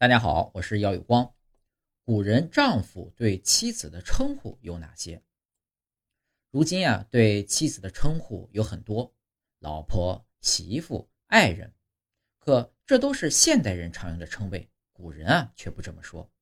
[0.00, 1.34] 大家好，我是姚有光。
[2.06, 5.22] 古人丈夫对妻子的称呼有哪些？
[6.48, 9.14] 如今啊，对妻子的称呼有很多，
[9.58, 11.74] 老婆、媳妇、爱人。
[12.38, 16.32] 可这都是现代人常用的称谓，古人啊却不这么说。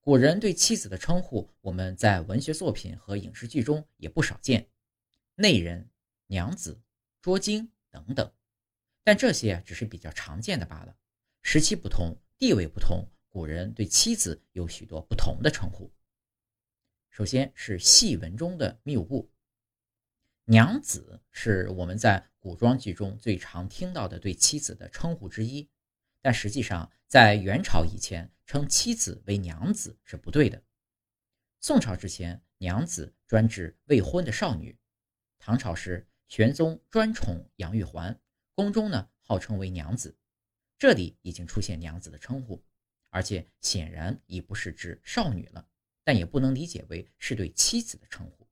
[0.00, 4.68] 古人对妻子的称呼，我们在文学作品和影视剧中也不少见，
[5.36, 5.88] 内人、
[6.26, 6.82] 娘子、
[7.22, 8.30] 捉精等等。
[9.02, 10.94] 但这些只是比较常见的罢了，
[11.40, 12.14] 时期不同。
[12.36, 15.92] 地位不同，古人对妻子有许多不同的称呼。
[17.08, 19.30] 首先是戏文中的谬误，
[20.44, 25.70] 娘子是我们在古装剧中最常听到的对妻子的称呼之一，
[26.20, 30.60] 但实际上在元朝以前，称妻子为娘子是不对的。
[31.60, 34.76] 宋朝之前，娘子专指未婚的少女；
[35.38, 38.20] 唐朝时，玄宗专宠杨玉环，
[38.54, 40.14] 宫中呢号称为娘子。
[40.84, 42.62] 这里已经出现“娘子”的称呼，
[43.08, 45.66] 而且显然已不是指少女了，
[46.04, 48.46] 但也不能理解为是对妻子的称呼。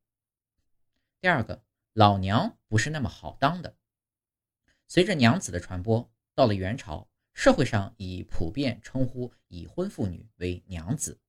[1.21, 3.77] 第二个，老娘不是那么好当的。
[4.89, 11.21] 随着“娘子”的传播，到了元朝，社会上已普遍称呼已婚妇女为娘子，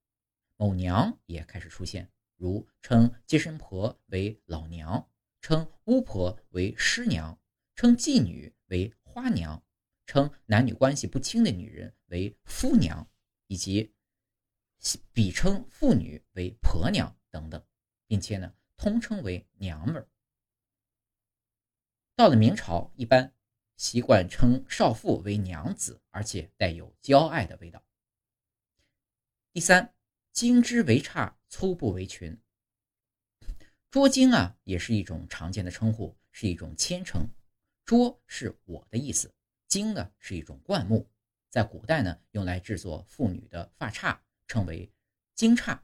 [0.56, 5.06] 某娘也开始出现，如称接生婆为老娘，
[5.42, 7.38] 称巫婆为师娘，
[7.76, 9.62] 称妓女为花娘。
[10.06, 13.09] 称男女关系不清的女人为夫娘，
[13.48, 13.94] 以及
[15.12, 17.66] 比称妇女为婆娘等等，
[18.08, 20.08] 并且呢，通称为娘们儿。
[22.16, 23.34] 到了明朝，一般
[23.78, 27.84] 习惯称少妇为娘子，而且带有娇爱的味道。
[29.52, 29.94] 第三，
[30.32, 32.38] 精之为差，粗布为裙。
[33.90, 37.28] 捉精啊，也是一种常见的称呼，是一种谦称。
[37.86, 39.34] 捉是我的意思。
[39.74, 41.10] 巾呢是一种灌木，
[41.50, 44.94] 在古代呢用来制作妇女的发钗，称为
[45.36, 45.84] 巾钗。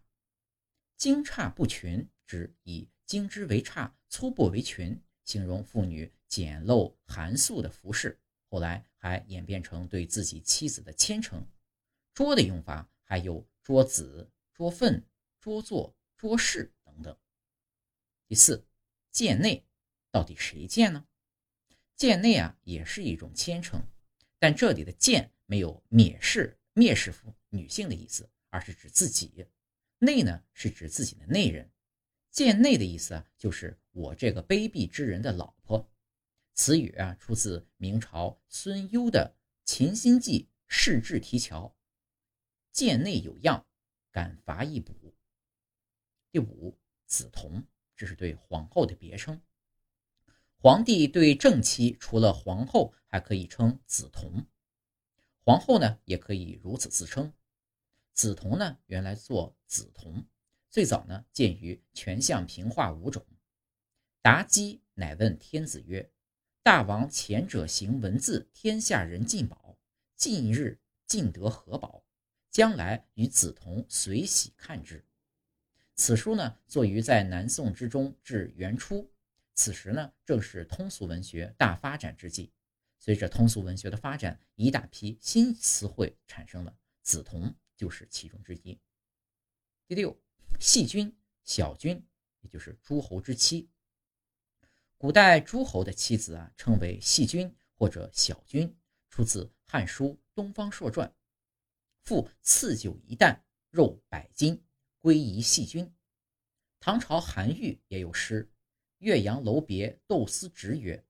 [0.96, 8.20] 巾钗不裙，指以巾织为钗，粗布为裙，形容妇女简陋寒素的服饰。
[8.48, 11.44] 后来还演变成对自己妻子的谦称。
[12.14, 15.04] 捉的用法还有捉子、捉粪、
[15.40, 17.18] 捉作、捉事等等。
[18.28, 18.64] 第四，
[19.10, 19.66] 贱内，
[20.12, 21.08] 到底谁贱呢？
[22.00, 23.86] 贱内啊，也是一种谦称，
[24.40, 29.46] 但这里的贱没有蔑视、蔑视妇女性的意思，而是指自己。
[29.98, 31.70] 内呢，是指自己的内人。
[32.32, 35.92] 贱内的意思啊，就是我这个卑鄙之人的老婆。
[36.54, 39.36] 此语啊，出自明朝孙攸的
[39.70, 41.66] 《秦心记·世志题桥》
[42.72, 43.68] ：“贱内有恙，
[44.10, 45.14] 敢伐一补。”
[46.32, 46.80] 第五，
[47.10, 47.66] 梓潼，
[47.98, 49.42] 这是对皇后的别称。
[50.62, 54.46] 皇帝对正妻除了皇后，还可以称梓潼。
[55.46, 57.32] 皇后呢，也可以如此自称。
[58.14, 60.26] 梓潼呢，原来作梓潼，
[60.70, 63.26] 最早呢见于《全相平话五种》。
[64.22, 66.12] 妲己乃问天子曰
[66.62, 69.78] ：“大王前者行文字，天下人尽宝，
[70.18, 72.04] 近日尽得何宝？
[72.52, 75.06] 将来与梓潼随喜看之。”
[75.96, 79.10] 此书呢，作于在南宋之中至元初。
[79.60, 82.54] 此时呢，正是通俗文学大发展之际。
[82.98, 88.80] 随着通俗文学的发展，一大批新词汇产生了，梓潼就是其中之一。
[89.86, 90.18] 第六，
[90.62, 92.02] 细君、小君，
[92.40, 93.70] 也就是诸侯之妻。
[94.98, 98.74] 古代诸侯的妻子啊，称为细君或者小君，
[99.10, 101.06] 出自《汉书·东方朔传》。
[102.06, 104.64] 父赐酒一担，肉百斤，
[105.00, 105.94] 归宜细君。
[106.80, 108.50] 唐朝韩愈也有诗。
[109.00, 111.04] 岳阳楼别窦思直曰：“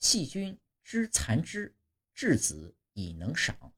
[0.00, 1.74] 细君之残之，
[2.16, 3.72] 稚子以能赏。”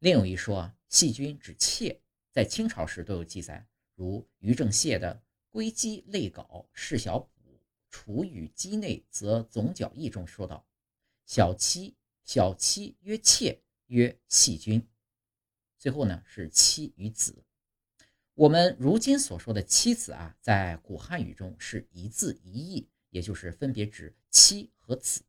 [0.00, 5.14] 另有一说啊，细君指妾，在清朝时都有记载，如于正燮的
[5.50, 10.66] 《归鸡类稿释小补楚语鸡内则总角义》中说道
[11.26, 14.86] ：“小妻，小妻曰妾，曰细君。”
[15.78, 17.44] 最后呢是妻与子。
[18.34, 25.22] 我们如今所说的妻子啊，在古汉语中是一字一义，也就是分别指妻和子。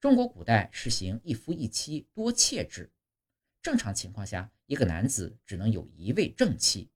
[0.00, 2.90] 中国古代实行一夫一妻多妾制，
[3.60, 6.88] 正常情况下，一个男子只能有一位正妻，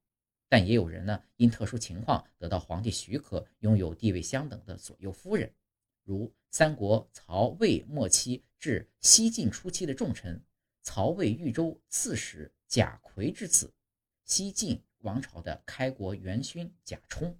[0.49, 5.53] 但也有人呢因特殊情况得到皇帝许可，拥有地位相等的左右夫人，
[6.03, 10.43] 如三国曹魏末期至西晋初期的重臣
[10.81, 13.71] 曹魏豫州刺史贾逵之子，
[14.25, 14.83] 西晋。
[15.05, 17.37] 王朝的开国元勋贾充。